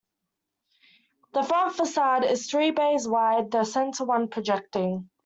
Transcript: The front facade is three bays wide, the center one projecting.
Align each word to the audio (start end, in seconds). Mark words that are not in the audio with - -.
The 1.35 1.43
front 1.43 1.75
facade 1.75 2.23
is 2.25 2.49
three 2.49 2.71
bays 2.71 3.07
wide, 3.07 3.51
the 3.51 3.63
center 3.65 4.03
one 4.03 4.29
projecting. 4.29 5.11